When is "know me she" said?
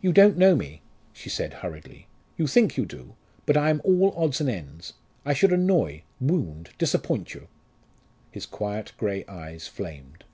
0.38-1.28